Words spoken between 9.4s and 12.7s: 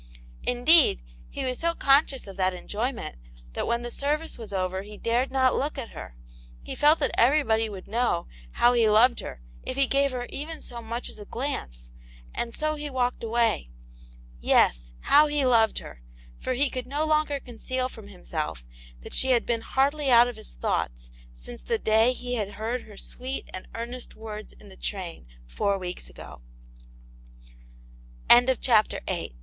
if he gave her even so much as a glance, and